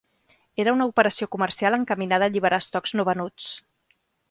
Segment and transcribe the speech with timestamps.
[0.63, 3.53] Era una operació comercial encaminada a alliberar estocs no venuts.